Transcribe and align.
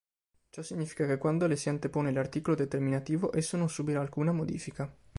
Ciò 0.49 0.63
significa 0.63 1.05
che 1.05 1.19
quando 1.19 1.45
le 1.45 1.55
si 1.55 1.69
antepone 1.69 2.11
l'articolo 2.11 2.55
determinativo 2.55 3.35
esso 3.35 3.55
non 3.55 3.69
subirà 3.69 4.01
alcuna 4.01 4.31
modifica. 4.31 4.91